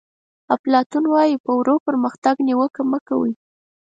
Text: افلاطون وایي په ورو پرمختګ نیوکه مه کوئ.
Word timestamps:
افلاطون 0.55 1.03
وایي 1.09 1.35
په 1.45 1.51
ورو 1.59 1.75
پرمختګ 1.87 2.35
نیوکه 2.47 2.81
مه 2.91 2.99
کوئ. 3.07 3.31